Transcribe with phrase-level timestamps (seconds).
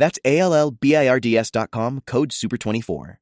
[0.00, 3.16] That's A L L B I R D S.com, code SUPER24.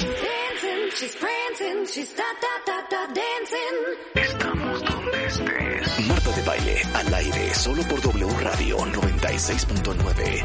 [0.00, 3.76] Dancing, she's prancing, she's da da da da dancing.
[4.16, 6.08] Estamos donde estés.
[6.08, 10.44] Marta de baile al aire solo por W Radio 96.9.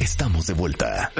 [0.00, 1.12] Estamos de vuelta.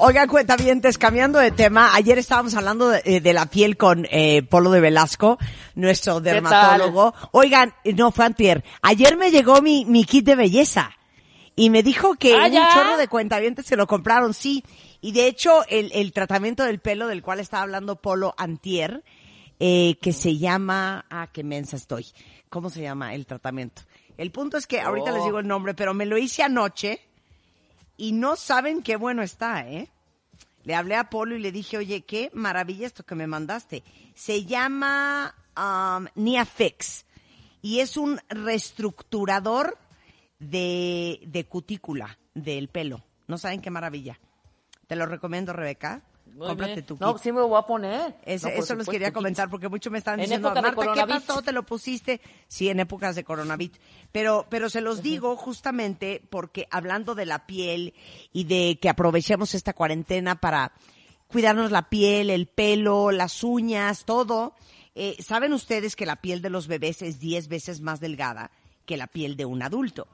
[0.00, 4.44] Oigan, cuentavientes, cambiando de tema, ayer estábamos hablando de, eh, de la piel con eh,
[4.44, 5.38] Polo de Velasco,
[5.74, 7.14] nuestro dermatólogo.
[7.32, 8.62] Oigan, no, fue antier.
[8.80, 10.92] Ayer me llegó mi, mi kit de belleza
[11.56, 14.62] y me dijo que ¿Ah, un chorro de cuentavientes se lo compraron, sí.
[15.00, 19.02] Y de hecho, el, el tratamiento del pelo del cual estaba hablando Polo antier,
[19.58, 22.06] eh, que se llama, ah, qué mensa estoy.
[22.48, 23.82] ¿Cómo se llama el tratamiento?
[24.16, 25.14] El punto es que ahorita Oh.
[25.16, 27.00] les digo el nombre, pero me lo hice anoche
[27.98, 29.90] y no saben qué bueno está, ¿eh?
[30.64, 33.82] Le hablé a Polo y le dije, oye, qué maravilla esto que me mandaste.
[34.14, 37.04] Se llama um, Niafix
[37.60, 39.76] y es un reestructurador
[40.38, 43.04] de, de cutícula del pelo.
[43.26, 44.18] No saben qué maravilla.
[44.86, 46.02] Te lo recomiendo, Rebeca.
[46.38, 46.86] Muy Cómprate bien.
[46.86, 47.00] tu kit.
[47.00, 48.00] No, sí me lo voy a poner.
[48.00, 49.14] No, eso les supuesto, quería kit.
[49.14, 51.22] comentar porque muchos me están En diciendo, Marta, ¿qué coronavirus".
[51.24, 51.42] pasó?
[51.42, 52.20] ¿Te lo pusiste?
[52.46, 53.76] Sí, en épocas de coronavirus.
[54.12, 57.92] Pero, pero se los digo justamente porque hablando de la piel
[58.32, 60.72] y de que aprovechemos esta cuarentena para
[61.26, 64.54] cuidarnos la piel, el pelo, las uñas, todo.
[64.94, 68.50] Eh, ¿Saben ustedes que la piel de los bebés es 10 veces más delgada
[68.86, 70.06] que la piel de un adulto?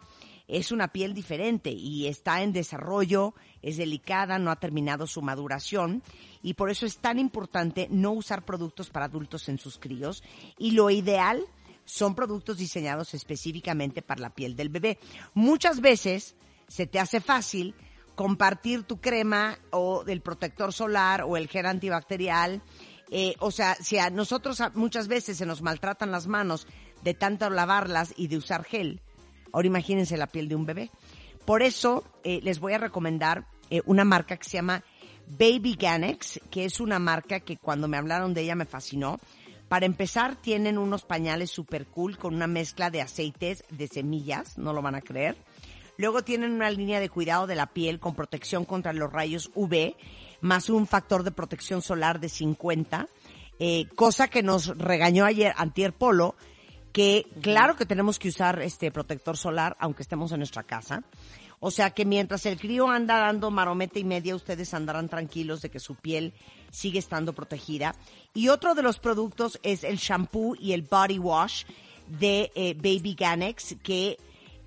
[0.49, 6.03] Es una piel diferente y está en desarrollo, es delicada, no ha terminado su maduración
[6.43, 10.23] y por eso es tan importante no usar productos para adultos en sus críos
[10.59, 11.45] y lo ideal
[11.85, 14.99] son productos diseñados específicamente para la piel del bebé.
[15.35, 16.35] Muchas veces
[16.69, 17.75] se te hace fácil
[18.15, 22.63] compartir tu crema o del protector solar o el gel antibacterial.
[23.11, 26.67] Eh, o sea, si a nosotros muchas veces se nos maltratan las manos
[27.03, 29.03] de tanto lavarlas y de usar gel,
[29.55, 30.91] Ahora imagínense la piel de un bebé.
[31.47, 34.83] Por eso eh, les voy a recomendar eh, una marca que se llama
[35.29, 39.21] Baby Ganex, que es una marca que cuando me hablaron de ella me fascinó.
[39.69, 44.73] Para empezar, tienen unos pañales super cool con una mezcla de aceites de semillas, no
[44.73, 45.37] lo van a creer.
[45.99, 49.95] Luego tienen una línea de cuidado de la piel con protección contra los rayos UV,
[50.41, 53.09] más un factor de protección solar de 50,
[53.61, 56.35] eh, cosa que nos regañó ayer Antier Polo,
[56.95, 61.03] que claro que tenemos que usar este protector solar aunque estemos en nuestra casa.
[61.59, 65.71] O sea que mientras el crío anda dando marometa y media, ustedes andarán tranquilos de
[65.71, 66.35] que su piel
[66.71, 67.97] sigue estando protegida.
[68.33, 71.65] Y otro de los productos es el shampoo y el body wash
[72.07, 74.17] de eh, Baby Ganex, que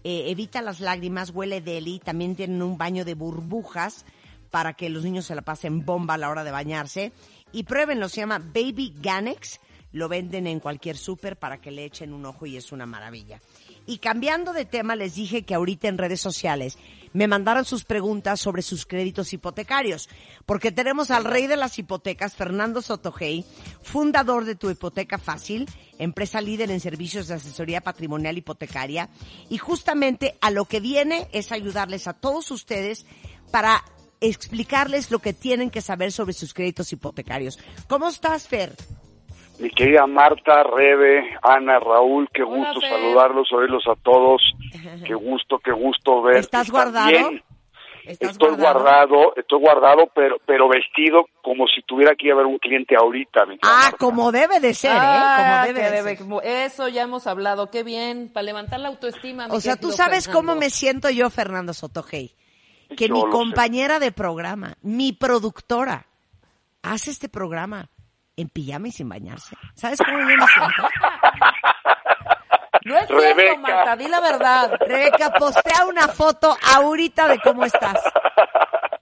[0.03, 4.05] eh, evita las lágrimas, huele deli, también tienen un baño de burbujas
[4.51, 7.13] para que los niños se la pasen bomba a la hora de bañarse.
[7.53, 9.61] Y pruébenlo, se llama Baby Ganex.
[9.97, 13.41] Lo venden en cualquier súper para que le echen un ojo y es una maravilla.
[13.87, 16.77] Y cambiando de tema, les dije que ahorita en redes sociales
[17.13, 20.07] me mandaron sus preguntas sobre sus créditos hipotecarios,
[20.45, 23.43] porque tenemos al rey de las hipotecas, Fernando Sotogey,
[23.81, 29.09] fundador de Tu Hipoteca Fácil, empresa líder en servicios de asesoría patrimonial hipotecaria,
[29.49, 33.07] y justamente a lo que viene es ayudarles a todos ustedes
[33.51, 33.83] para
[34.21, 37.57] explicarles lo que tienen que saber sobre sus créditos hipotecarios.
[37.87, 38.75] ¿Cómo estás, Fer?
[39.59, 42.89] Mi querida Marta, Rebe, Ana, Raúl, qué Hola, gusto Fer.
[42.91, 44.41] saludarlos, oírlos a todos.
[45.05, 46.37] Qué gusto, qué gusto ver.
[46.37, 47.09] ¿Estás guardado?
[47.09, 47.43] Bien.
[48.05, 49.33] ¿Estás Estoy guardado?
[49.35, 53.45] estoy guardado, pero pero vestido como si tuviera que ir a ver un cliente ahorita.
[53.45, 53.97] mi querida Ah, Marta.
[53.97, 54.97] como debe de ser, ¿eh?
[54.99, 56.65] Ah, Como debe que de debe- ser.
[56.65, 57.69] Eso ya hemos hablado.
[57.69, 58.29] Qué bien.
[58.33, 59.47] Para levantar la autoestima.
[59.47, 60.47] mi O sea, tú sabes Fernando.
[60.47, 62.33] cómo me siento yo, Fernando Sotogey.
[62.95, 63.27] Que Yo mi sé.
[63.29, 66.05] compañera de programa, mi productora,
[66.83, 67.89] hace este programa
[68.37, 69.55] en pijama y sin bañarse.
[69.73, 70.89] ¿Sabes cómo yo me siento?
[72.85, 73.57] No es cierto, Rebeca.
[73.57, 73.95] Marta.
[73.97, 74.71] Di la verdad.
[74.79, 77.99] Rebeca, postea una foto ahorita de cómo estás.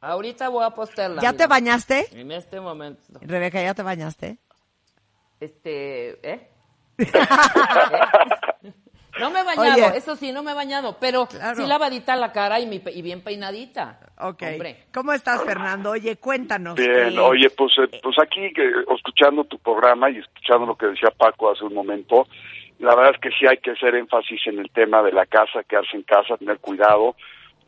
[0.02, 1.22] Ahorita voy a postearla.
[1.22, 1.44] ¿Ya mira.
[1.44, 2.08] te bañaste?
[2.20, 3.04] En este momento.
[3.22, 4.38] Rebeca, ¿ya te bañaste?
[5.40, 6.50] Este, ¿eh?
[6.98, 7.06] ¿Eh?
[9.20, 9.98] No me he bañado, Oye.
[9.98, 11.56] eso sí, no me he bañado, pero Claro.
[11.56, 14.00] sí lavadita la cara y, mi pe- y bien peinadita.
[14.20, 14.44] Ok.
[14.52, 14.84] Hombre.
[14.94, 15.92] ¿Cómo estás, Fernando?
[15.92, 16.76] Oye, cuéntanos.
[16.76, 20.88] Bien, eh, oye, pues, eh, pues aquí que, escuchando tu programa y escuchando lo que
[20.88, 22.28] decía Paco hace un momento,
[22.80, 25.64] la verdad es que sí hay que hacer énfasis en el tema de la casa,
[25.64, 27.16] quedarse en casa, tener cuidado,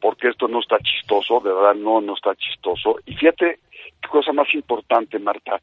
[0.01, 2.97] porque esto no está chistoso, de verdad no, no está chistoso.
[3.05, 3.59] Y fíjate
[4.01, 5.61] qué cosa más importante, Marta.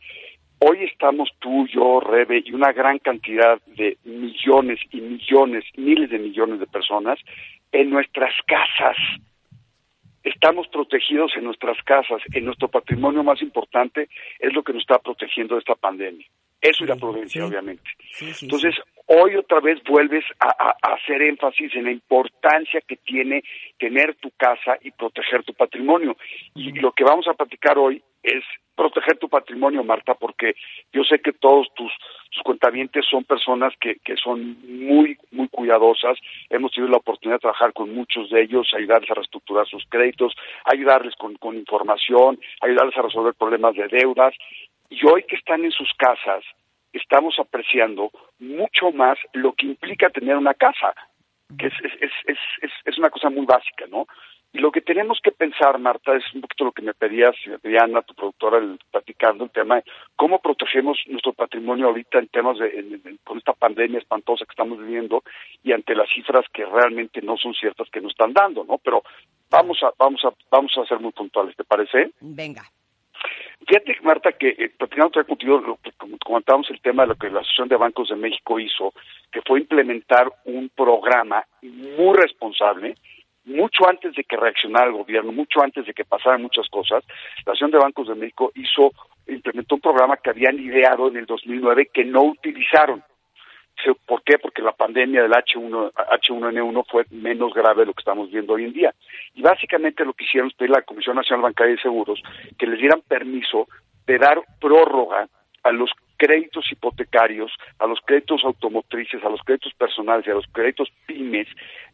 [0.67, 6.19] Hoy estamos tú, yo, Rebe y una gran cantidad de millones y millones, miles de
[6.19, 7.19] millones de personas
[7.71, 8.97] en nuestras casas.
[10.23, 14.09] Estamos protegidos en nuestras casas, en nuestro patrimonio más importante
[14.39, 16.27] es lo que nos está protegiendo de esta pandemia.
[16.63, 17.47] Eso y la prudencia, sí.
[17.47, 17.91] obviamente.
[18.13, 18.75] Sí, sí, Entonces,
[19.07, 23.43] hoy otra vez vuelves a, a- a hacer énfasis en la importancia que tiene
[23.79, 26.17] tener tu casa y proteger tu patrimonio.
[26.55, 28.43] Y lo que vamos a platicar hoy es
[28.75, 30.55] proteger tu patrimonio, Marta, porque
[30.93, 31.93] yo sé que todos tus,
[32.31, 36.19] tus cuentavientes son personas que, que son muy, muy cuidadosas.
[36.51, 40.35] Hemos tenido la oportunidad de trabajar con muchos de ellos, ayudarles a reestructurar sus créditos,
[40.65, 44.35] ayudarles con, con información, ayudarles a resolver problemas de deudas.
[44.91, 46.45] Y hoy que están en sus casas,
[46.93, 50.95] estamos apreciando mucho más lo que implica tener una casa,
[51.59, 54.07] que es, es, es, es, es, es una cosa muy básica, ¿no?
[54.55, 57.51] Y lo que tenemos que pensar, Marta, es un poquito lo que me pedías, y
[57.51, 59.85] me pedía Ana, tu productora, el, platicando el tema de
[60.15, 64.53] cómo protegemos nuestro patrimonio ahorita en temas de, en- en- con esta pandemia espantosa que
[64.53, 65.25] estamos viviendo
[65.65, 68.79] y ante las cifras que realmente no son ciertas que nos están dando, ¿no?
[68.79, 69.03] Pero
[69.51, 72.13] vamos a, vamos a, vamos a ser muy puntuales, ¿te parece?
[72.21, 72.63] Venga.
[73.67, 75.91] Fíjate, Marta, que eh, platicando vez contigo, lo que
[76.23, 78.93] comentábamos el tema de lo que la Asociación de Bancos de México hizo,
[79.33, 82.95] que fue implementar un programa muy responsable,
[83.45, 87.05] mucho antes de que reaccionara el gobierno, mucho antes de que pasaran muchas cosas,
[87.45, 88.93] la Asociación de Bancos de México hizo,
[89.27, 93.03] implementó un programa que habían ideado en el 2009 que no utilizaron.
[94.07, 94.39] ¿Por qué?
[94.39, 98.65] Porque la pandemia del H1, H1N1 fue menos grave de lo que estamos viendo hoy
[98.65, 98.95] en día.
[99.35, 102.23] Y básicamente lo que hicieron es pedir la Comisión Nacional Bancaria y Seguros
[102.57, 103.69] que les dieran permiso
[104.07, 105.29] de dar prórroga
[105.65, 110.47] a los créditos hipotecarios, a los créditos automotrices, a los créditos personales y a los
[110.47, 111.49] créditos pymes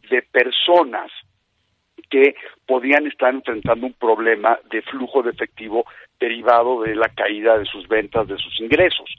[0.09, 1.11] de personas
[2.11, 2.35] que
[2.67, 5.85] podían estar enfrentando un problema de flujo de efectivo
[6.19, 9.09] derivado de la caída de sus ventas, de sus ingresos.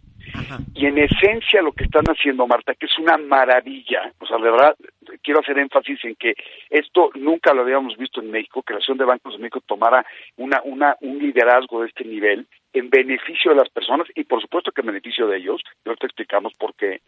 [0.74, 4.50] Y en esencia lo que están haciendo, Marta, que es una maravilla, o sea, de
[4.50, 4.76] verdad,
[5.22, 6.34] quiero hacer énfasis en que
[6.70, 10.06] esto nunca lo habíamos visto en México, que la Asociación de Bancos de México tomara
[10.36, 14.70] una, una, un liderazgo de este nivel en beneficio de las personas y por supuesto
[14.70, 17.00] que en beneficio de ellos, y ahorita explicamos por qué,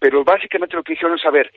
[0.00, 1.52] pero básicamente lo que dijeron es, saber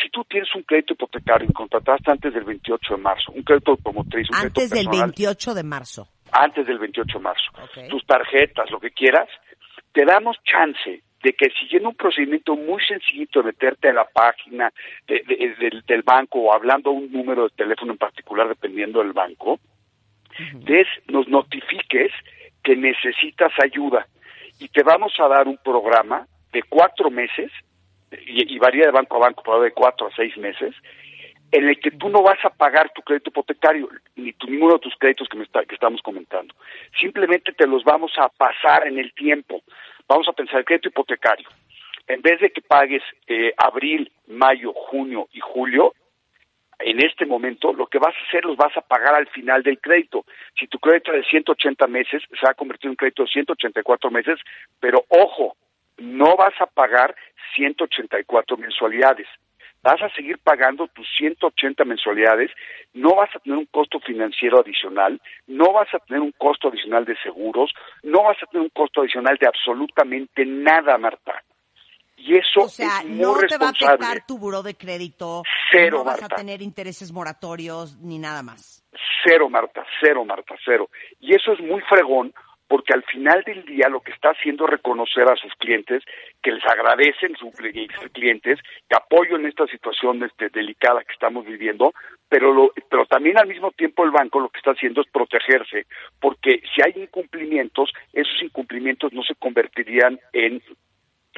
[0.00, 3.72] si tú tienes un crédito hipotecario y contrataste antes del 28 de marzo, un crédito
[3.72, 6.08] automotriz, un Antes crédito del personal, 28 de marzo.
[6.32, 7.50] antes del 28 de marzo,
[7.88, 9.28] tus tarjetas, lo que quieras,
[9.92, 14.72] te damos chance de que siguiendo un procedimiento muy sencillito de meterte a la página
[15.08, 19.00] de- de- del, del banco o hablando a un número de teléfono en particular dependiendo
[19.00, 19.58] del banco,
[20.54, 22.12] des, nos notifiques
[22.62, 24.06] que necesitas ayuda.
[24.60, 27.50] Y te vamos a dar un programa de cuatro meses
[28.26, 30.74] y, varía de banco a banco, pero de cuatro a seis meses,
[31.50, 34.94] en el que tú no vas a pagar tu crédito hipotecario, ni ninguno de tus
[34.96, 36.54] créditos que, me está- que estamos comentando.
[37.00, 39.62] Simplemente te los vamos a pasar en el tiempo.
[40.06, 41.48] Vamos a pensar el crédito hipotecario.
[42.06, 45.94] En vez de que pagues eh, abril, mayo, junio y julio,
[46.78, 49.80] en este momento lo que vas a hacer los vas a pagar al final del
[49.80, 50.24] crédito.
[50.58, 53.30] Si tu crédito es de 180 meses, se va a convertir en un crédito de
[53.30, 54.38] 184 meses,
[54.80, 55.56] pero ojo,
[55.98, 57.14] no vas a pagar
[57.56, 59.26] 184 mensualidades.
[59.82, 62.50] Vas a seguir pagando tus 180 mensualidades,
[62.94, 67.04] no vas a tener un costo financiero adicional, no vas a tener un costo adicional
[67.04, 67.70] de seguros,
[68.02, 71.42] no vas a tener un costo adicional de absolutamente nada, Marta.
[72.16, 74.04] Y eso O sea, es muy no te va a responsable.
[74.04, 76.34] afectar tu buró de crédito, Cero, no vas Marta.
[76.34, 78.84] a tener intereses moratorios ni nada más.
[79.24, 80.90] Cero, Marta, cero, Marta, cero.
[81.20, 82.34] Y eso es muy fregón
[82.68, 86.04] porque al final del día lo que está haciendo es reconocer a sus clientes
[86.42, 87.54] que les agradecen sus
[88.12, 88.58] clientes
[88.88, 91.94] que apoyo en esta situación este, delicada que estamos viviendo,
[92.28, 95.86] pero lo, pero también al mismo tiempo el banco lo que está haciendo es protegerse,
[96.20, 100.62] porque si hay incumplimientos, esos incumplimientos no se convertirían en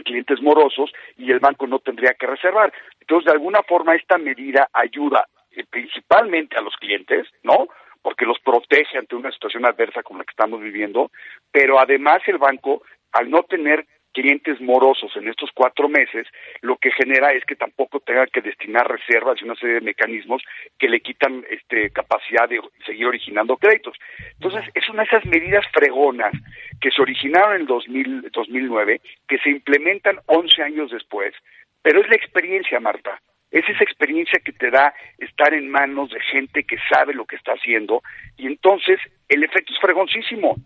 [0.04, 2.72] clientes morosos y el banco no tendría que reservar.
[3.00, 7.68] Entonces, de alguna forma, esta medida ayuda eh, principalmente a los clientes, ¿no?
[8.02, 11.10] Porque los protege ante una situación adversa como la que estamos viviendo,
[11.52, 16.26] pero además el banco, al no tener clientes morosos en estos cuatro meses,
[16.62, 20.42] lo que genera es que tampoco tenga que destinar reservas y una serie de mecanismos
[20.78, 23.96] que le quitan este, capacidad de seguir originando créditos.
[24.34, 26.32] Entonces, es una de esas medidas fregonas
[26.80, 31.34] que se originaron en el 2000, 2009, que se implementan 11 años después,
[31.82, 33.20] pero es la experiencia, Marta.
[33.50, 37.36] Es esa experiencia que te da estar en manos de gente que sabe lo que
[37.36, 38.02] está haciendo
[38.36, 40.56] y entonces el efecto es fregoncísimo.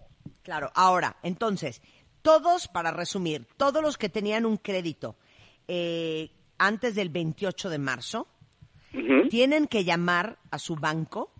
[0.42, 1.80] Claro, ahora, entonces,
[2.22, 5.16] todos, para resumir, todos los que tenían un crédito
[5.68, 8.28] eh, antes del 28 de marzo,
[9.28, 11.32] tienen que llamar a su banco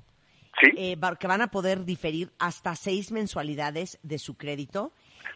[0.60, 0.70] Sí.
[0.76, 4.92] eh, que van a poder diferir hasta seis mensualidades de su crédito.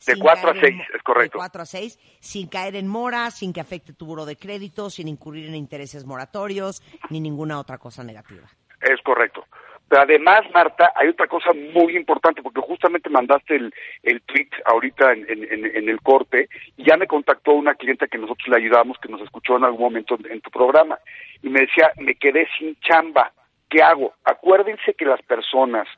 [0.07, 1.39] De sin cuatro a caer en seis, mo- es correcto.
[1.39, 4.91] De cuatro a seis, sin caer en mora, sin que afecte tu buro de crédito,
[4.91, 8.47] sin incurrir en intereses moratorios, ni ninguna otra cosa negativa.
[8.81, 9.45] Es correcto.
[9.89, 15.15] Pero además, Marta, hay otra cosa muy importante, porque justamente mandaste el, el tweet ahorita
[15.15, 18.59] en, en- en- en el corte, y ya me contactó una clienta que nosotros le
[18.59, 20.99] ayudamos, que nos escuchó en algún momento en, en tu programa,
[21.43, 23.33] y me decía, me quedé sin chamba,
[23.71, 24.13] ¿qué hago?
[24.25, 25.89] Acuérdense que las personas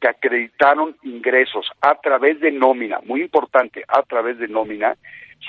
[0.00, 4.96] que acreditaron ingresos a través de nómina, muy importante, a través de nómina,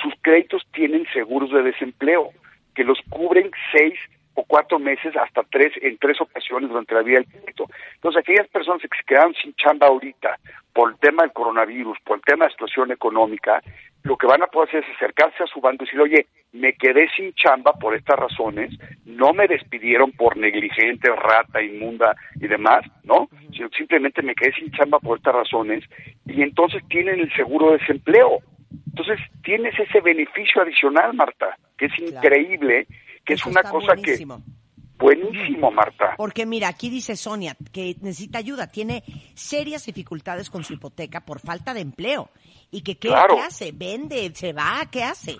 [0.01, 2.31] sus créditos tienen seguros de desempleo,
[2.75, 3.97] que los cubren seis
[4.33, 7.67] o cuatro meses hasta tres en tres ocasiones durante la vida del crédito.
[7.95, 10.37] Entonces, aquellas personas que se quedaron sin chamba ahorita
[10.73, 13.61] por el tema del coronavirus, por el tema de la situación económica,
[14.03, 16.73] lo que van a poder hacer es acercarse a su banco y decir, oye, me
[16.73, 18.71] quedé sin chamba por estas razones,
[19.05, 23.29] no me despidieron por negligente, rata, inmunda y demás, ¿no?
[23.53, 25.83] Sino simplemente me quedé sin chamba por estas razones
[26.25, 28.39] y entonces tienen el seguro de desempleo.
[28.87, 32.87] Entonces tienes ese beneficio adicional, Marta, que es increíble,
[33.25, 34.37] que es una cosa buenísimo.
[34.37, 34.60] que...
[35.01, 36.13] Buenísimo, Marta.
[36.15, 39.03] Porque mira, aquí dice Sonia que necesita ayuda, tiene
[39.33, 42.29] serias dificultades con su hipoteca por falta de empleo.
[42.69, 43.35] ¿Y que qué, Claro.
[43.35, 43.71] qué hace?
[43.73, 44.31] ¿Vende?
[44.35, 44.83] ¿Se va?
[44.91, 45.37] ¿Qué hace?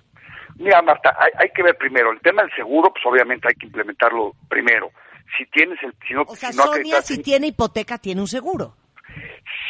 [0.58, 2.12] Mira, Marta, hay, hay que ver primero.
[2.12, 4.92] El tema del seguro, pues obviamente hay que implementarlo primero.
[5.38, 5.94] Si tienes el...
[6.08, 8.76] Si no, O sea, si no Sonia, si tiene hipoteca, tiene un seguro.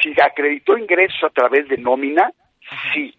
[0.01, 2.31] Si acreditó ingresos a través de nómina,
[2.93, 3.13] sí.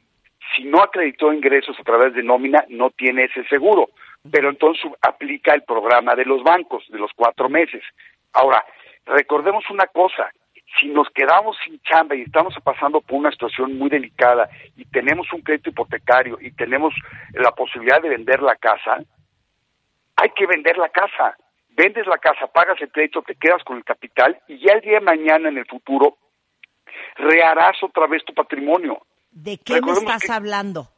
[0.57, 3.91] Si no acreditó ingresos a través de nómina, no tiene ese seguro.
[4.31, 7.83] Pero entonces aplica el programa de los bancos, de los cuatro meses.
[8.33, 8.65] Ahora,
[9.05, 10.31] recordemos una cosa.
[10.81, 15.31] Si nos quedamos sin chamba y estamos pasando por una situación muy delicada y tenemos
[15.33, 16.95] un crédito hipotecario y tenemos
[17.33, 19.01] la posibilidad de vender la casa,
[20.17, 21.37] hay que vender la casa.
[21.75, 24.95] Vendes la casa, pagas el crédito, te quedas con el capital y ya el día
[24.99, 26.17] de mañana en el futuro
[27.17, 29.01] reharás otra vez tu patrimonio.
[29.31, 30.89] ¿De qué me estás que- hablando?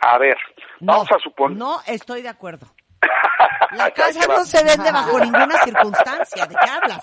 [0.00, 0.36] A ver,
[0.80, 1.58] No, vamos a suponer.
[1.58, 2.66] No estoy de acuerdo.
[3.76, 6.46] La casa no se vende bajo ninguna circunstancia.
[6.46, 7.00] ¿De qué hablas?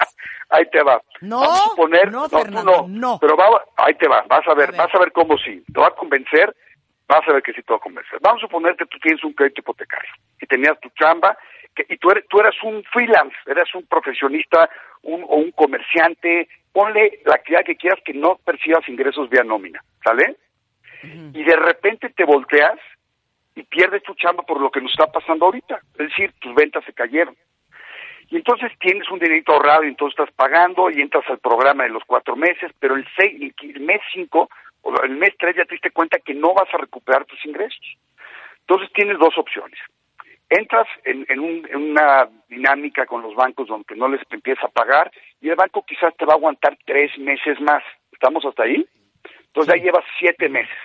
[0.49, 1.01] Ahí te va.
[1.21, 3.17] No, Vamos a suponer, no, Fernando, no.
[3.19, 3.45] Pero va,
[3.77, 4.77] ahí te va, vas a ver, A ver.
[4.79, 5.63] vas a ver cómo sí.
[5.73, 6.55] Te va a convencer,
[7.07, 8.19] vas a ver que sí te va a convencer.
[8.21, 10.11] Vamos a suponer que tú tienes un crédito hipotecario
[10.41, 11.37] y tenías tu chamba
[11.75, 14.69] que, y tú eres, tú eras un freelance, eres un profesionista
[15.03, 19.83] un, o un comerciante, ponle la actividad que quieras que no percibas ingresos vía nómina,
[20.03, 20.37] ¿sale?
[21.33, 22.79] Y de repente te volteas
[23.55, 25.79] y pierdes tu chamba por lo que nos está pasando ahorita.
[25.93, 27.35] Es decir, tus ventas se cayeron.
[28.29, 31.89] Y entonces tienes un dinerito ahorrado y entonces estás pagando y entras al programa de
[31.91, 34.49] los cuatro meses, pero el, seis, el mes cinco
[34.81, 37.97] o el mes tres ya te diste cuenta que no vas a recuperar tus ingresos.
[38.61, 39.79] Entonces tienes dos opciones.
[40.49, 44.71] Entras en, en un- en una dinámica con los bancos donde no les empieza a
[44.71, 45.11] pagar
[45.41, 47.83] y el banco quizás te va a aguantar tres meses más.
[48.11, 48.85] ¿Estamos hasta ahí?
[49.55, 50.75] Entonces ya llevas siete meses.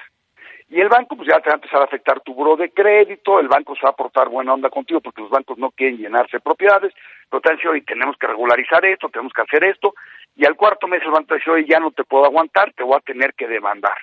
[0.68, 3.40] Y el banco pues ya te va a empezar a afectar tu buro de crédito,
[3.40, 6.36] el banco se va a portar buena onda contigo porque los bancos no quieren llenarse
[6.36, 6.94] de propiedades,
[7.28, 9.94] pero te decir, oye, tenemos que regularizar esto, tenemos que hacer esto,
[10.36, 12.84] y al cuarto mes el banco te dice, oye, ya no te puedo aguantar, te
[12.84, 13.96] voy a tener que demandar,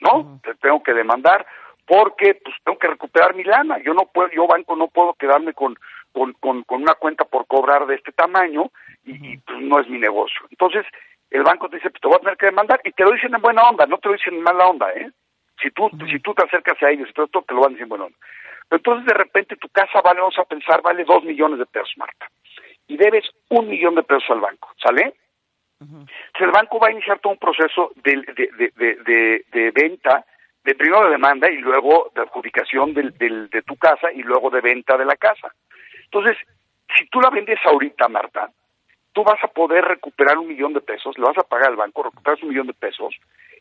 [0.00, 0.40] ¿no?
[0.42, 1.46] Te tengo que demandar
[1.84, 5.52] porque pues tengo que recuperar mi lana, yo no puedo, yo banco no puedo quedarme
[5.52, 5.76] con,
[6.12, 8.70] con, con, con una cuenta por cobrar de este tamaño
[9.04, 10.40] y, y, pues no es mi negocio.
[10.50, 10.86] Entonces,
[11.30, 13.34] el banco te dice, pues te voy a tener que demandar, y te lo dicen
[13.34, 15.10] en buena onda, no te lo dicen en mala onda, ¿eh?
[15.62, 17.72] Si tú, si tú te acercas a ellos y todo esto, te lo van a
[17.72, 18.18] decir en buena onda.
[18.68, 21.92] Pero entonces de repente tu casa vale, vamos a pensar, vale dos millones de pesos,
[21.96, 22.28] Marta.
[22.86, 25.14] Y debes un millón de pesos al banco, ¿sale?
[25.80, 29.70] Entonces el banco va a iniciar todo un proceso de, de, de, de, de- de
[29.70, 30.24] venta,
[30.64, 34.50] de primero de demanda y luego de adjudicación del, del- de tu casa y luego
[34.50, 35.52] de venta de la casa.
[36.04, 36.36] Entonces,
[36.96, 38.50] si tú la vendes ahorita, Marta,
[39.12, 42.02] tú vas a poder recuperar un millón de pesos, le vas a pagar al banco,
[42.02, 43.14] recuperas un millón de pesos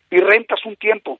[0.09, 1.19] y rentas un tiempo.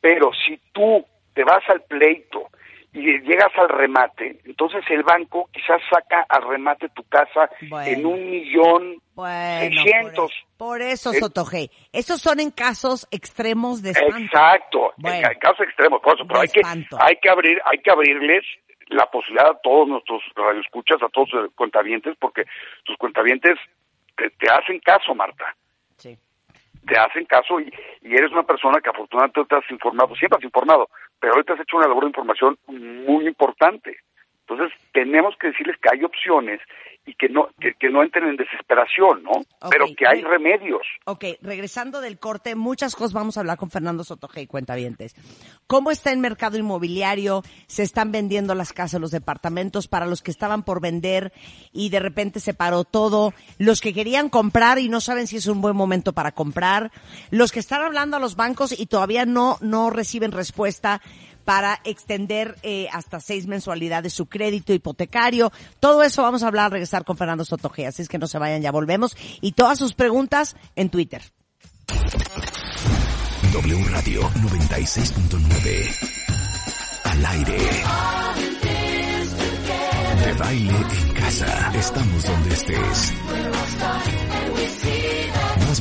[0.00, 2.48] Pero si tú te vas al pleito
[2.92, 7.86] y llegas al remate, entonces el banco quizás saca al remate tu casa Bueno.
[7.90, 10.32] en un millón Bueno, seiscientos.
[10.56, 11.70] por eso, por eso Eh, Sotoge.
[11.92, 14.16] Esos son en casos extremos de espanto.
[14.18, 15.28] Exacto, en Bueno.
[15.40, 18.44] casos extremos, por eso, pero hay que, hay que abrir, hay que abrirles
[18.88, 22.44] la posibilidad a todos nuestros radioescuchas, a todos los cuentavientes, porque
[22.84, 23.58] tus cuentavientes
[24.16, 25.54] te, te hacen caso, Marta,
[25.96, 26.16] Sí.
[26.86, 30.44] te hacen caso y, y eres una persona que afortunadamente te has informado, siempre has
[30.44, 30.88] informado,
[31.20, 33.98] pero ahorita has hecho una labor de información muy importante.
[34.46, 36.60] Entonces, tenemos que decirles que hay opciones
[37.08, 39.32] y que no que, que no entren en desesperación, ¿no?
[39.70, 40.82] Pero que hay remedios.
[41.06, 45.14] Ok, regresando del corte, muchas cosas vamos a hablar con Fernando Sotoje y Cuentavientes.
[45.66, 47.42] ¿Cómo está el mercado inmobiliario?
[47.66, 51.32] ¿Se están vendiendo las casas, los departamentos para los que estaban por vender
[51.72, 53.32] y de repente se paró todo?
[53.58, 56.92] Los que querían comprar y no saben si es un buen momento para comprar.
[57.30, 61.00] Los que están hablando a los bancos y todavía no, no reciben respuesta
[61.48, 65.50] para extender eh, hasta seis mensualidades su crédito hipotecario.
[65.80, 68.60] Todo eso vamos a hablar regresar con Fernando Sotoje, así es que no se vayan,
[68.60, 69.16] ya volvemos.
[69.40, 71.22] Y todas sus preguntas en Twitter.
[73.50, 75.94] W Radio 96.9.
[77.04, 77.58] Al aire.
[80.26, 81.72] De baile en casa.
[81.74, 83.14] Estamos donde estés.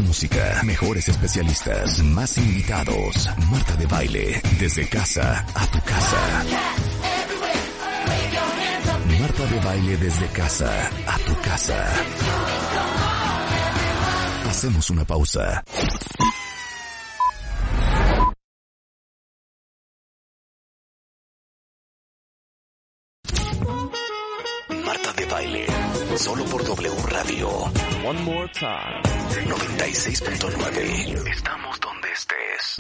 [0.08, 3.30] Música, mejores especialistas, más invitados.
[3.52, 6.46] Marta de baile, desde casa a tu casa.
[9.20, 11.86] Marta de baile desde casa a tu casa.
[14.50, 15.64] Hacemos una pausa.
[24.86, 25.68] Marta de baile,
[26.18, 27.50] solo por W Radio.
[28.06, 29.07] One more time.
[29.98, 31.28] 96.9.
[31.32, 32.78] Estamos donde estés.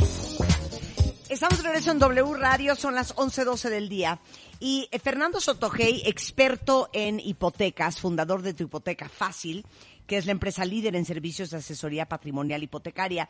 [1.29, 4.19] Estamos de regreso en W Radio, son las 11.12 del día.
[4.59, 9.65] Y eh, Fernando Sotogey, experto en hipotecas, fundador de Tu Hipoteca Fácil,
[10.05, 13.27] que es la empresa líder en servicios de asesoría patrimonial hipotecaria,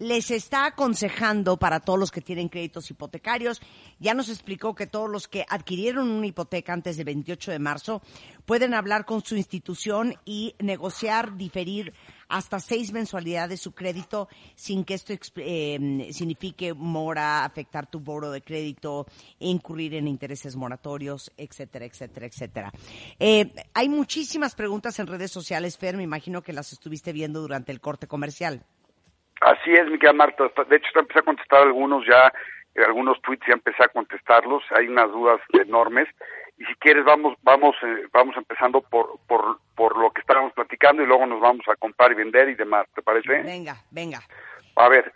[0.00, 3.62] les está aconsejando para todos los que tienen créditos hipotecarios.
[4.00, 8.02] Ya nos explicó que todos los que adquirieron una hipoteca antes del 28 de marzo
[8.46, 11.94] pueden hablar con su institución y negociar, diferir
[12.28, 18.30] hasta seis mensualidades de su crédito sin que esto eh, signifique mora, afectar tu boro
[18.30, 19.06] de crédito,
[19.38, 22.72] incurrir en intereses moratorios, etcétera, etcétera, etcétera.
[23.18, 27.72] Eh, hay muchísimas preguntas en redes sociales, Fer, me imagino que las estuviste viendo durante
[27.72, 28.62] el corte comercial.
[29.40, 30.44] Así es, mi querida Marta.
[30.68, 32.32] De hecho, ya empecé a contestar algunos ya,
[32.74, 34.62] eh, algunos tweets ya empecé a contestarlos.
[34.76, 36.08] Hay unas dudas enormes.
[36.58, 41.02] Y si quieres, vamos, vamos, eh, vamos empezando por, por, por lo que estábamos platicando
[41.02, 42.86] y luego nos vamos a comprar y vender y demás.
[42.94, 43.42] ¿Te parece?
[43.42, 44.18] Venga, venga.
[44.76, 45.12] A ver,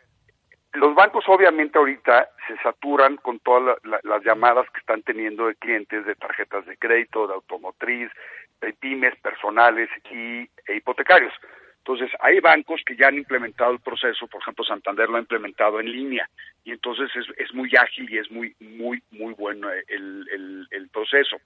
[0.74, 5.46] los bancos obviamente ahorita se saturan con todas la- la- las llamadas que están teniendo
[5.48, 8.10] de clientes de tarjetas de crédito, de automotriz,
[8.60, 11.32] de pymes, personales y e hipotecarios.
[11.84, 15.80] Entonces, hay bancos que ya han implementado el proceso, por ejemplo, Santander lo ha implementado
[15.80, 16.28] en línea,
[16.64, 20.88] y entonces es, es muy ágil y es muy, muy, muy bueno el, el, el
[20.90, 21.38] proceso.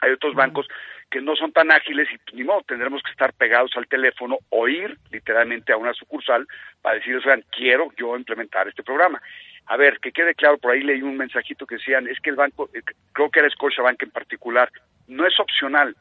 [0.00, 0.68] Hay otros bancos
[1.10, 4.38] que no son tan ágiles y pues, ni modo, tendremos que estar pegados al teléfono
[4.50, 6.46] o ir literalmente a una sucursal
[6.80, 9.20] para decirles, oigan, quiero yo implementar este programa.
[9.66, 12.36] A ver, que quede claro, por ahí leí un mensajito que decían, es que el
[12.36, 12.82] banco, eh,
[13.12, 14.70] creo que era Scotiabank en particular,
[15.08, 15.96] no es opcional,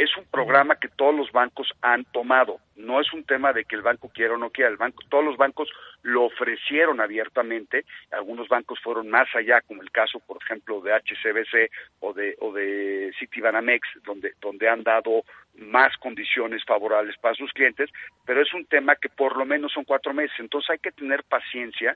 [0.00, 2.58] es un programa que todos los bancos han tomado.
[2.74, 4.70] No es un tema de que el banco quiera o no quiera.
[4.70, 5.68] El banco, todos los bancos
[6.00, 7.84] lo ofrecieron abiertamente.
[8.10, 12.50] Algunos bancos fueron más allá, como el caso, por ejemplo, de HCBC o de o
[12.50, 15.22] de Citibanamex, donde donde han dado
[15.54, 17.90] más condiciones favorables para sus clientes.
[18.24, 20.34] Pero es un tema que por lo menos son cuatro meses.
[20.40, 21.94] Entonces hay que tener paciencia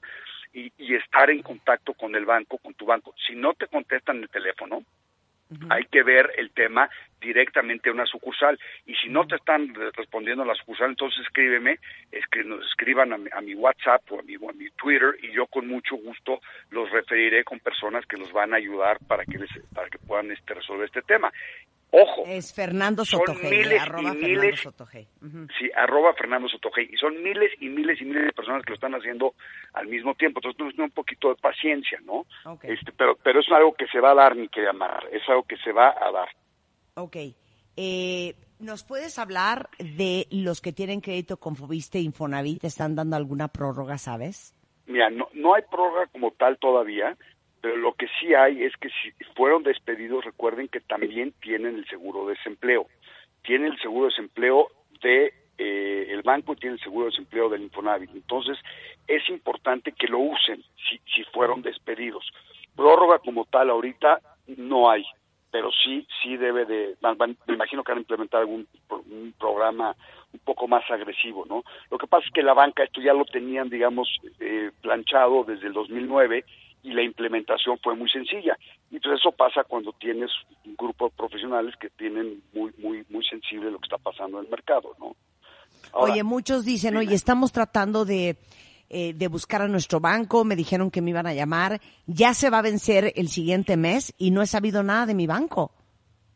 [0.53, 3.15] y, y estar en contacto con el banco, con tu banco.
[3.27, 4.85] Si no te contestan el teléfono,
[5.71, 6.89] hay que ver el tema
[7.21, 8.59] directamente a una sucursal.
[8.87, 11.79] Y si no te están re- respondiendo a la sucursal, entonces escríbeme,
[12.13, 15.33] escri- nos escriban a mi, a mi WhatsApp o a mi, a mi Twitter y
[15.33, 16.41] yo con mucho gusto
[16.71, 20.31] los referiré con personas que los van a ayudar para que, les, para que puedan
[20.31, 21.33] este, resolver este tema.
[21.91, 24.61] Ojo, Es Fernando Sotogey, miles arroba y Fernando miles.
[24.61, 25.09] Sotogey.
[25.59, 26.89] Sí, arroba Fernando Sotogey.
[26.93, 29.35] Y son miles y miles y miles de personas que lo están haciendo
[29.75, 30.41] al mismo tiempo.
[30.41, 32.27] Entonces, que tener un poquito de paciencia, ¿no?
[32.47, 32.65] Ok.
[32.65, 35.05] Este, pero, pero es algo que se va a dar, mi querida Mar.
[35.13, 36.29] Es algo que se va a dar.
[36.95, 37.17] Ok.
[37.77, 42.63] Eh, ¿Nos puedes hablar de los que tienen crédito con Fobiste e Infonavit?
[42.63, 44.55] ¿Te están dando alguna prórroga, sabes?
[44.87, 47.17] Mira, no, no hay prórroga como tal todavía,
[47.65, 51.87] pero lo que sí hay es que si fueron despedidos, recuerden que también tienen el
[51.89, 52.89] seguro de desempleo.
[53.43, 54.69] Tienen el seguro de desempleo
[55.01, 58.11] de eh, el banco y tienen el seguro de desempleo del Infonavit.
[58.13, 58.59] Entonces,
[59.09, 62.31] es importante que lo usen si, si fueron despedidos.
[62.77, 64.21] Prórroga como tal ahorita
[64.59, 65.07] no hay,
[65.51, 66.97] pero sí, sí debe de,
[67.47, 69.97] me imagino que van a implementar algún un programa
[70.35, 71.65] un poco más agresivo, ¿no?
[71.91, 75.69] Lo que pasa es que la banca esto ya lo tenían, digamos, eh, planchado desde
[75.69, 76.45] el 2009
[76.85, 78.57] y la implementación fue muy sencilla.
[78.91, 80.31] Y pues eso pasa cuando tienes
[80.65, 84.45] un grupo de profesionales que tienen muy, muy, muy sensible lo que está pasando en
[84.45, 85.17] el mercado, ¿no?
[85.93, 88.37] Ahora, Oye, muchos dicen, oye, estamos tratando de,
[88.91, 92.51] eh, de buscar a nuestro banco, me dijeron que me iban a llamar, ya se
[92.51, 95.73] va a vencer el siguiente mes y no he sabido nada de mi banco.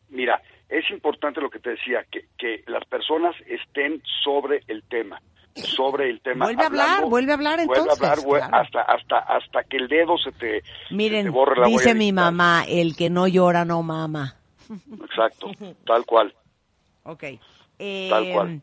[0.08, 5.20] Mira, es importante lo que te decía, que, que las personas estén sobre el tema,
[5.54, 6.44] sobre el tema.
[6.46, 8.56] Vuelve a hablar, vuelve a hablar vuelve a entonces, hablar, claro.
[8.56, 12.12] hasta, hasta, hasta que el dedo se te, se Miren, te borre la dice mi
[12.12, 14.36] mamá, el que no llora no mama.
[15.02, 15.50] Exacto,
[15.86, 16.34] tal cual.
[17.04, 17.24] Ok.
[17.78, 18.60] Eh, Tal cual.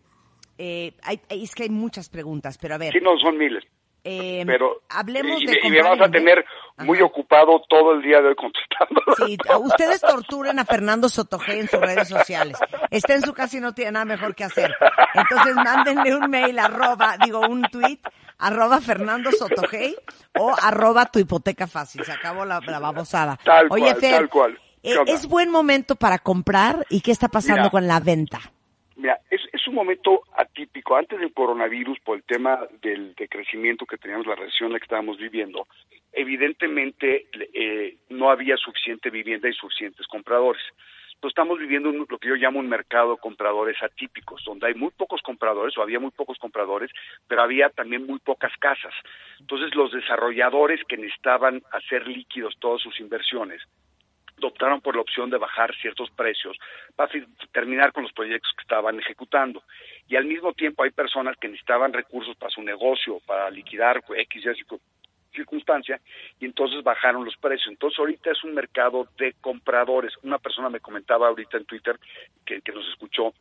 [0.57, 2.93] eh, hay- hay- es que hay muchas preguntas, pero a ver.
[2.93, 3.63] Sí, no, son miles.
[4.07, 6.45] Eh, Pero hablemos y, de y a tener
[6.77, 9.01] muy ocupado todo el día de hoy contestando.
[9.17, 12.55] Sí, ustedes torturen a Fernando Sotogé en sus redes sociales.
[12.91, 14.71] Está en su casa y no tiene nada mejor que hacer.
[15.15, 17.99] Entonces mándenle un mail, arroba, digo un tweet,
[18.37, 19.95] arroba Fernando Sotogey
[20.37, 22.05] o arroba tu hipoteca fácil.
[22.05, 23.39] Se acabó la, la babosada.
[23.43, 24.59] Tal Oye, cual, Fer, tal cual.
[24.83, 25.03] ¿Qué eh?
[25.07, 26.85] ¿es buen momento para comprar?
[26.91, 27.71] ¿Y qué está pasando Mira.
[27.71, 28.39] con la venta?
[29.05, 30.95] Mira, es, un momento atípico.
[30.95, 34.85] Antes del coronavirus, por el tema del de crecimiento que teníamos, la recesión la que
[34.85, 35.67] estábamos viviendo,
[36.11, 40.63] evidentemente eh, no había suficiente vivienda y suficientes compradores.
[41.13, 44.73] Entonces estamos viviendo un- lo que yo llamo un mercado de compradores atípicos, donde hay
[44.73, 46.89] muy pocos compradores, o había muy pocos compradores,
[47.27, 48.93] pero había también muy pocas casas.
[49.39, 53.61] Entonces los desarrolladores que necesitaban hacer líquidos todas sus inversiones,
[54.41, 56.57] optaron por la opción de bajar ciertos precios
[56.95, 57.11] para
[57.51, 59.63] terminar con los proyectos que estaban ejecutando.
[60.07, 64.45] Y al mismo tiempo hay personas que necesitaban recursos para su negocio, para liquidar X
[64.45, 64.65] y
[65.35, 65.99] circunstancia,
[66.39, 67.67] y entonces bajaron los precios.
[67.67, 70.13] Entonces ahorita es un mercado de compradores.
[70.23, 71.99] Una persona me comentaba ahorita en Twitter
[72.45, 73.33] que, que nos escuchó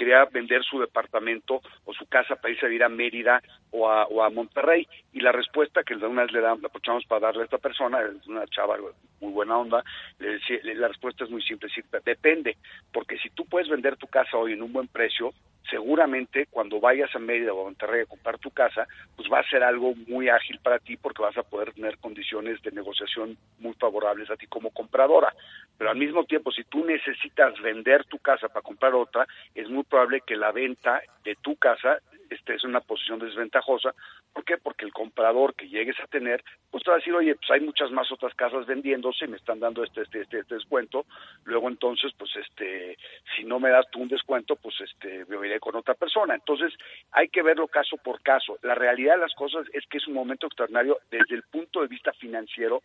[0.00, 4.06] quería vender su departamento o su casa para irse a vivir a Mérida o a,
[4.06, 4.88] o a Monterrey.
[5.12, 8.00] Y la respuesta que una vez le damos, la aprovechamos para darle a esta persona,
[8.00, 8.78] es una chava
[9.20, 9.84] muy buena onda,
[10.18, 12.56] le decía, la respuesta es muy simple, decir, depende,
[12.94, 15.34] porque si tú puedes vender tu casa hoy en un buen precio,
[15.70, 19.48] seguramente cuando vayas a Mérida o a Monterrey a comprar tu casa, pues va a
[19.48, 23.74] ser algo muy ágil para ti porque vas a poder tener condiciones de negociación muy
[23.74, 25.32] favorables a ti como compradora.
[25.78, 29.84] Pero al mismo tiempo, si tú necesitas vender tu casa para comprar otra, es muy
[29.84, 32.00] probable que la venta de tu casa
[32.34, 33.94] estés en una posición desventajosa.
[34.32, 34.56] ¿Por qué?
[34.56, 37.60] Porque el comprador que llegues a tener, pues te va a decir, oye, pues hay
[37.60, 41.06] muchas más otras casas vendiéndose y me están dando este, este, este, este descuento.
[41.44, 42.96] Luego entonces, pues este,
[43.36, 46.34] si no me das tú un descuento, pues este, me iré con otra persona.
[46.34, 46.72] Entonces,
[47.12, 48.58] hay que verlo caso por caso.
[48.62, 51.88] La realidad de las cosas es que es un momento extraordinario desde el punto de
[51.88, 52.82] vista financiero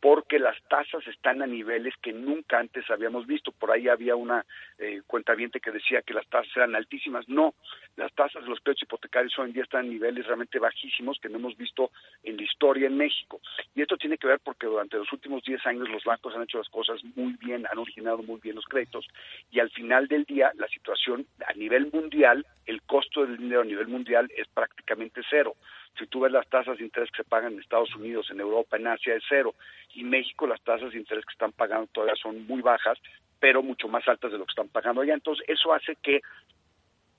[0.00, 3.50] porque las tasas están a niveles que nunca antes habíamos visto.
[3.50, 4.44] Por ahí había una
[4.78, 7.28] eh, cuentaviente que decía que las tasas eran altísimas.
[7.28, 7.54] No,
[7.96, 11.28] las tasas de los créditos hipotecarios hoy en día están a niveles realmente bajísimos que
[11.28, 11.90] no hemos visto
[12.22, 13.40] en la historia en México.
[13.74, 16.58] Y esto tiene que ver porque durante los últimos 10 años los bancos han hecho
[16.58, 19.06] las cosas muy bien, han originado muy bien los créditos
[19.50, 23.64] y al final del día la situación a nivel mundial, el costo del dinero a
[23.64, 25.56] nivel mundial es prácticamente cero.
[25.98, 28.76] Si tú ves las tasas de interés que se pagan en Estados Unidos, en Europa,
[28.76, 29.54] en Asia, es cero.
[29.94, 32.98] Y México las tasas de interés que están pagando todavía son muy bajas,
[33.40, 35.14] pero mucho más altas de lo que están pagando allá.
[35.14, 36.20] Entonces, eso hace que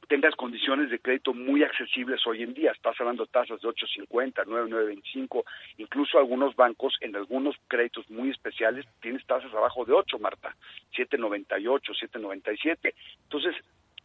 [0.09, 2.71] tengas condiciones de crédito muy accesibles hoy en día.
[2.71, 5.43] Estás hablando de tasas de 8.50, 9, 9.25,
[5.77, 10.55] incluso algunos bancos en algunos créditos muy especiales tienes tasas abajo de 8, Marta,
[10.97, 12.93] 7.98, 7.97.
[13.23, 13.55] Entonces,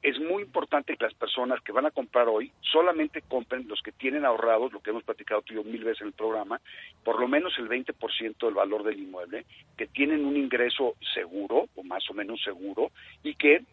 [0.05, 3.91] es muy importante que las personas que van a comprar hoy solamente compren los que
[3.91, 6.61] tienen ahorrados, lo que hemos platicado tú y yo mil veces en el programa,
[7.03, 9.47] por lo menos el 20% del valor del inmueble,
[9.79, 12.91] que tienen un ingreso seguro o más o menos seguro
[13.23, 13.65] y que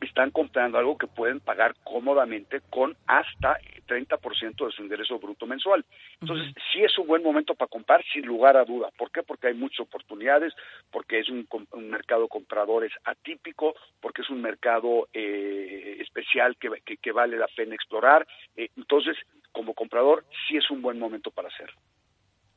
[0.00, 5.46] están comprando algo que pueden pagar cómodamente con hasta el 30% de su ingreso bruto
[5.46, 5.84] mensual.
[6.20, 8.90] Entonces, sí es un buen momento para comprar, sin lugar a duda.
[8.96, 9.22] ¿Por qué?
[9.22, 10.52] Porque hay muchas oportunidades,
[10.90, 16.70] porque es un, un mercado de compradores atípico, porque es un mercado eh, especial que,
[16.84, 18.26] que, que vale la pena explorar.
[18.56, 19.16] Eh, entonces,
[19.52, 21.80] como comprador, sí es un buen momento para hacerlo.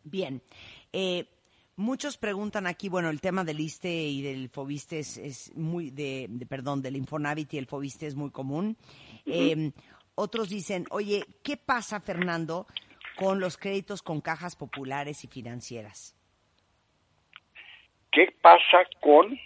[0.03, 0.41] Bien.
[0.93, 1.25] Eh,
[1.77, 6.27] muchos preguntan aquí, bueno, el tema del ISTE y del FOBISTE es, es muy, de,
[6.29, 8.75] de- perdón, del Infonavit y el FOBISTE es muy común.
[9.25, 9.71] Eh,
[10.15, 12.65] otros dicen, oye, ¿qué pasa, Fernando,
[13.15, 16.15] con los créditos con cajas populares y financieras?
[18.11, 19.39] ¿Qué pasa con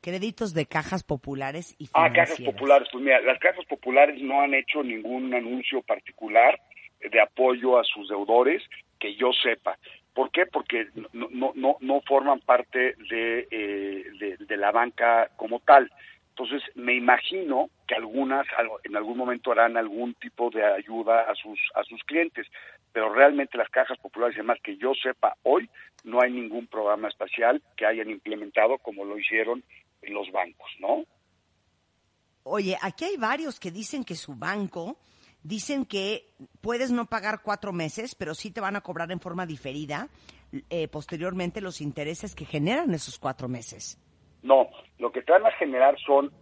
[0.00, 2.28] Créditos de cajas populares y Ah, financieras.
[2.30, 2.88] cajas populares.
[2.92, 6.60] Pues mira, las cajas populares no han hecho ningún anuncio particular
[7.00, 8.62] de apoyo a sus deudores
[9.00, 9.76] que yo sepa.
[10.14, 10.46] ¿Por qué?
[10.46, 15.90] Porque no, no, no, no forman parte de, eh, de, de la banca como tal.
[16.30, 18.46] Entonces, me imagino que algunas
[18.84, 22.46] en algún momento harán algún tipo de ayuda a sus a sus clientes,
[22.92, 25.68] pero realmente las cajas populares, además que yo sepa hoy,
[26.04, 29.62] no hay ningún programa espacial que hayan implementado como lo hicieron
[30.02, 31.04] los bancos, ¿no?
[32.42, 34.98] Oye, aquí hay varios que dicen que su banco,
[35.42, 36.28] dicen que
[36.60, 40.08] puedes no pagar cuatro meses, pero sí te van a cobrar en forma diferida
[40.70, 43.98] eh, posteriormente los intereses que generan esos cuatro meses.
[44.42, 46.32] No, lo que te van a generar son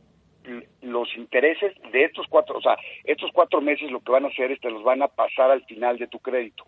[0.83, 4.53] los intereses de estos cuatro, o sea, estos cuatro meses lo que van a hacer
[4.53, 6.64] es te los van a pasar al final de tu crédito.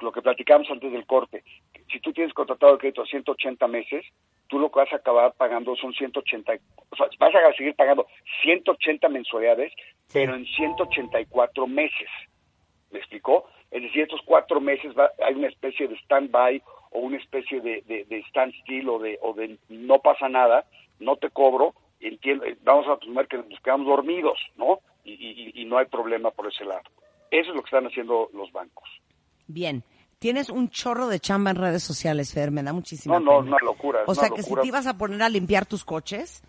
[0.00, 1.44] Lo que platicamos antes del corte.
[1.92, 4.06] Si tú tienes contratado el crédito a 180 meses,
[4.48, 6.52] tú lo que vas a acabar pagando son 180,
[6.88, 8.06] o sea, vas a seguir pagando
[8.42, 9.72] 180 mensualidades,
[10.12, 12.08] pero en 184 meses.
[12.90, 13.46] ¿Me explicó?
[13.70, 17.82] Es decir, estos cuatro meses va- hay una especie de stand-by o una especie de,
[17.86, 20.64] de, de standstill o de, o de no pasa nada,
[20.98, 24.80] no te cobro, entiendo, eh, vamos a asumir que nos quedamos dormidos, ¿no?
[25.04, 26.82] Y, y- y no hay problema por ese lado.
[27.30, 28.88] Eso es lo que están haciendo los bancos.
[29.46, 29.82] Bien.
[30.18, 33.56] Tienes un chorro de chamba en redes sociales, Fer, me da muchísima No, no, pena.
[33.56, 36.42] una locura, O una sea, que si te ibas a poner a limpiar tus coches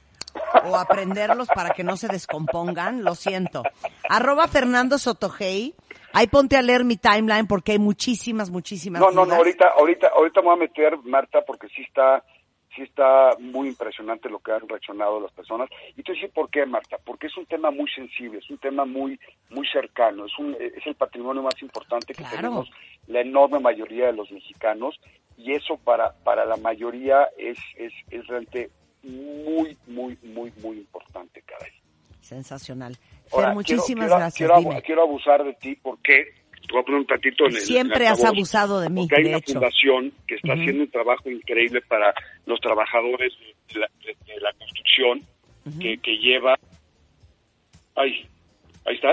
[0.66, 3.64] o a prenderlos para que no se descompongan, lo siento.
[4.10, 5.76] Arroba Fernando Sotogey.
[6.14, 10.08] Ahí ponte a leer mi timeline porque hay muchísimas, muchísimas No, no, no, ahorita, ahorita,
[10.16, 12.22] ahorita me voy a meter, Marta, porque sí está,
[12.76, 15.70] sí está muy impresionante lo que han reaccionado las personas.
[15.96, 18.50] Y te voy a decir por qué, Marta, porque es un tema muy sensible, es
[18.50, 19.18] un tema muy,
[19.52, 22.36] muy cercano, es un, es el patrimonio más importante que Claro.
[22.36, 22.72] tenemos
[23.08, 25.00] la enorme mayoría de los mexicanos,
[25.38, 28.70] y eso para, para la mayoría es, es, es realmente
[29.04, 31.72] muy, muy, muy, muy importante, caray.
[32.22, 32.96] Sensacional.
[32.96, 34.38] Fer, Ahora, muchísimas quiero, gracias.
[34.50, 34.82] Quiero, Dime.
[34.84, 36.34] quiero abusar de ti porque
[36.68, 39.16] te voy a poner un tantito en el Siempre en has abusado de mí, Porque
[39.18, 39.54] hay de una hecho.
[39.54, 42.14] fundación que está haciendo un trabajo increíble para
[42.46, 43.34] los trabajadores
[43.74, 45.22] de la, de- de la construcción
[45.80, 46.58] que, que lleva.
[47.96, 48.28] Ay,
[48.86, 49.10] ahí está.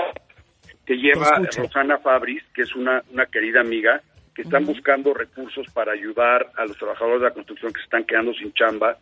[0.85, 1.39] Que lleva.
[1.57, 4.01] Rosana Fabris, que es una, una querida amiga,
[4.33, 8.03] que están buscando recursos para ayudar a los trabajadores de la construcción que se están
[8.05, 8.97] quedando sin chamba.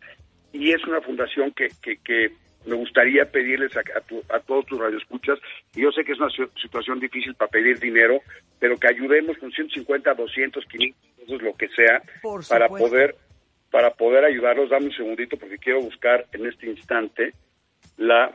[0.52, 2.32] Y es una fundación que, que, que
[2.66, 5.38] me gustaría pedirles a, a tu- a todos tus radioescuchas,
[5.74, 8.20] y yo sé que es una si- situación difícil para pedir dinero,
[8.58, 13.16] pero que ayudemos con 150, 200, 500 pesos, lo que sea, Por para poder
[13.70, 14.70] para poder ayudarlos.
[14.70, 17.34] Dame un segundito porque quiero buscar en este instante
[17.98, 18.32] la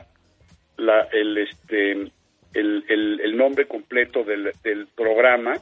[0.76, 5.54] la el este el, el, el nombre completo del, del programa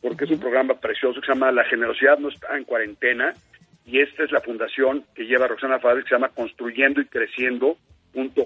[0.00, 3.34] porque es un programa precioso que se llama La generosidad no está en cuarentena
[3.86, 7.76] y esta es la fundación que lleva Roxana Fabri que se llama construyendo y creciendo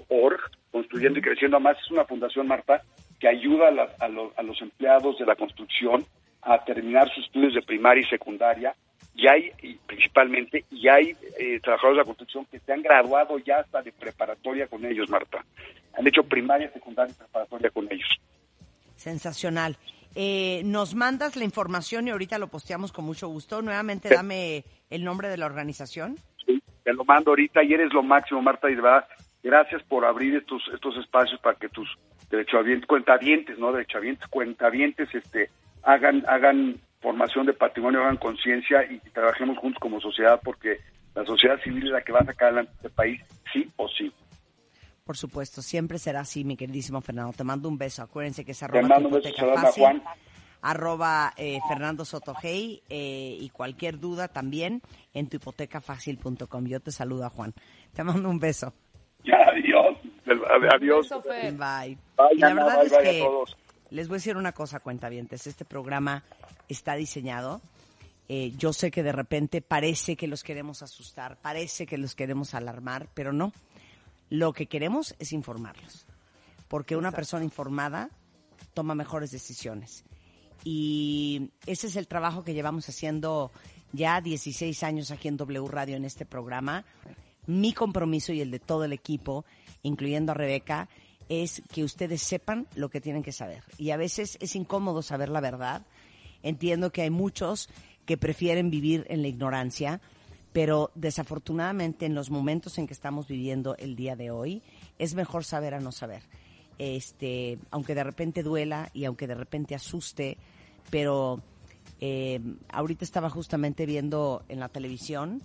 [0.09, 0.39] org.
[0.71, 2.81] Construyendo y creciendo además es una fundación Marta
[3.19, 6.05] que ayuda a, la- a los, a los empleados de la construcción
[6.41, 8.75] a terminar sus estudios de primaria y secundaria.
[9.15, 13.39] Y hay y principalmente y hay eh, trabajadores de la construcción que se han graduado
[13.39, 15.43] ya hasta de preparatoria con ellos Marta.
[15.97, 18.09] Han hecho primaria secundaria y preparatoria con ellos.
[18.95, 19.75] Sensacional.
[20.15, 23.61] Eh, nos mandas la información y ahorita lo posteamos con mucho gusto.
[23.61, 26.17] Nuevamente dame el nombre de la organización.
[26.45, 29.07] Sí, te lo mando ahorita y eres lo máximo, Marta, y de verdad,
[29.43, 31.89] gracias por abrir estos estos espacios para que tus
[32.29, 33.71] derechohabientes, cuentavientes, ¿no?
[33.71, 35.49] Derechohabientes, cuentavientes, este,
[35.83, 40.79] hagan, hagan formación de patrimonio, hagan conciencia y trabajemos juntos como sociedad porque
[41.15, 44.11] la sociedad civil es la que va a sacar adelante este país, sí o sí.
[45.07, 47.31] Por supuesto, siempre será así, mi queridísimo Fernando.
[47.31, 48.03] Te mando un beso.
[48.03, 50.03] Acuérdense que es arroba beso, hipoteca fácil, Juan.
[50.61, 54.81] arroba eh, Fernando Sotogey eh, y cualquier duda también
[55.13, 56.65] en tuhipotecafacil.com.
[56.67, 57.53] Yo te saludo a Juan.
[57.93, 58.73] Te mando un beso.
[59.23, 59.97] Adiós.
[60.75, 61.09] Adiós.
[61.25, 61.51] Bye.
[61.53, 61.97] Bye,
[62.33, 63.27] y la verdad bye, es bye que
[63.89, 65.47] les voy a decir una cosa, cuentavientes.
[65.47, 66.23] Este programa
[66.67, 67.61] está diseñado.
[68.27, 72.53] eh, yo sé que de repente parece que los queremos asustar, parece que los queremos
[72.53, 73.53] alarmar, pero no.
[74.29, 76.05] Lo que queremos es informarlos.
[76.67, 78.09] Porque una persona informada
[78.73, 80.03] toma mejores decisiones.
[80.63, 83.51] Y ese es el trabajo que llevamos haciendo
[83.93, 86.85] ya 16 años aquí en W Radio en este programa.
[87.45, 89.45] Mi compromiso y el de todo el equipo,
[89.81, 90.89] incluyendo a Rebeca,
[91.29, 93.63] es que ustedes sepan lo que tienen que saber.
[93.77, 95.85] Y a veces es incómodo saber la verdad.
[96.43, 97.69] Entiendo que hay muchos
[98.05, 100.01] que prefieren vivir en la ignorancia,
[100.57, 104.63] pero desafortunadamente en los momentos en que estamos viviendo el día de hoy,
[104.97, 106.23] es mejor saber a no saber.
[106.79, 110.35] Este, aunque de repente duela y aunque de repente asuste,
[110.89, 111.43] pero
[112.01, 115.43] eh, ahorita estaba justamente viendo en la televisión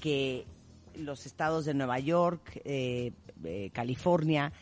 [0.00, 0.46] que
[0.94, 3.10] los estados de Nueva York, eh,
[3.42, 4.52] eh, California,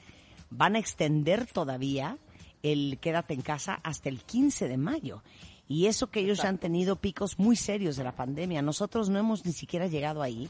[0.48, 2.16] van a extender todavía
[2.62, 5.22] el quédate en casa hasta el 15 de mayo.
[5.70, 8.60] Y eso que ellos han tenido picos muy serios de la pandemia.
[8.60, 10.48] Nosotros no hemos ni siquiera llegado ahí.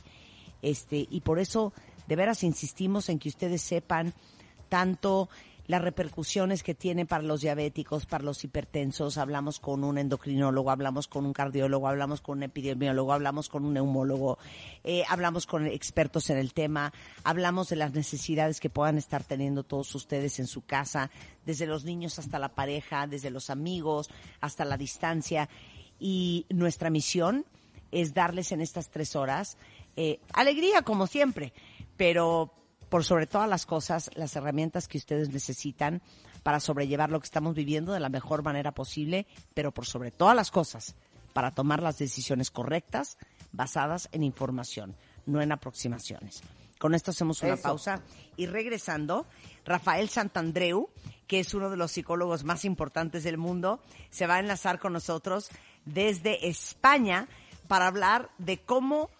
[0.62, 1.74] Este, y por eso,
[2.08, 4.14] de veras, insistimos en que ustedes sepan
[4.70, 5.28] tanto
[5.70, 9.18] las repercusiones que tiene para los diabéticos, para los hipertensos.
[9.18, 13.74] Hablamos con un endocrinólogo, hablamos con un cardiólogo, hablamos con un epidemiólogo, hablamos con un
[13.74, 14.36] neumólogo,
[14.82, 19.62] eh, hablamos con expertos en el tema, hablamos de las necesidades que puedan estar teniendo
[19.62, 21.08] todos ustedes en su casa,
[21.46, 25.48] desde los niños hasta la pareja, desde los amigos hasta la distancia.
[26.00, 27.46] Y nuestra misión
[27.92, 29.56] es darles en estas tres horas
[29.94, 31.52] eh, alegría, como siempre,
[31.96, 32.59] pero
[32.90, 36.02] por sobre todas las cosas, las herramientas que ustedes necesitan
[36.42, 40.36] para sobrellevar lo que estamos viviendo de la mejor manera posible, pero por sobre todas
[40.36, 40.96] las cosas,
[41.32, 43.16] para tomar las decisiones correctas
[43.52, 46.42] basadas en información, no en aproximaciones.
[46.78, 47.62] Con esto hacemos una Eso.
[47.62, 48.02] pausa
[48.36, 49.26] y regresando,
[49.64, 50.88] Rafael Santandreu,
[51.26, 54.92] que es uno de los psicólogos más importantes del mundo, se va a enlazar con
[54.92, 55.50] nosotros
[55.84, 57.28] desde España
[57.68, 59.10] para hablar de cómo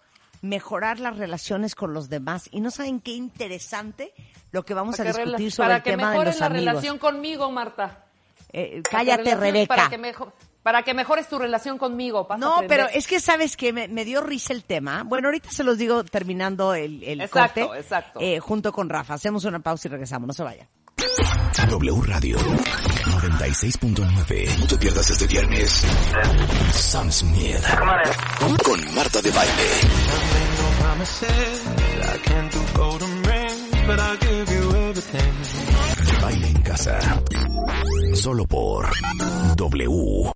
[0.43, 2.49] mejorar las relaciones con los demás.
[2.51, 4.13] Y no saben qué interesante
[4.53, 6.35] lo que vamos a Para que discutir rela- sobre para el que tema de mejores
[6.35, 6.65] los la amigos.
[6.67, 8.05] relación conmigo, Marta.
[8.53, 9.77] Eh, Para que cállate, relación- Rebeca.
[9.77, 12.27] Para que, mejo- para que mejores tu relación conmigo.
[12.39, 15.05] No, pero es que sabes que me, me dio risa el tema.
[15.05, 17.81] Bueno, ahorita se los digo terminando el, el Exacto, corte.
[17.81, 18.19] exacto.
[18.21, 19.15] eh, junto con Rafa.
[19.15, 20.27] Hacemos una pausa y regresamos.
[20.27, 20.69] No se vayan.
[21.69, 22.37] W Radio
[23.11, 24.59] 96.9.
[24.59, 25.85] No te pierdas este viernes.
[26.73, 27.57] Sam Smith.
[28.65, 29.69] Con Marta de Baile.
[36.23, 36.99] Baile en casa.
[38.15, 38.89] Solo por
[39.57, 40.33] W.